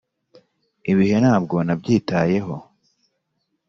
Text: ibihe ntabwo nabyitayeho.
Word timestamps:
ibihe 0.91 1.15
ntabwo 1.23 1.55
nabyitayeho. 1.67 2.55